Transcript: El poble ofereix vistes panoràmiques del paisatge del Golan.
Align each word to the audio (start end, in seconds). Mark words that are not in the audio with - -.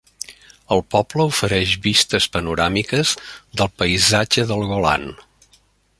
El 0.75 0.79
poble 0.93 1.27
ofereix 1.31 1.75
vistes 1.83 2.27
panoràmiques 2.37 3.11
del 3.61 3.73
paisatge 3.83 4.47
del 4.53 4.67
Golan. 4.73 5.07